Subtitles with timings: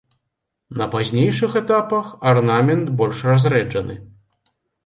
[0.81, 3.95] На пазнейшых этапах арнамент больш разрэджаны.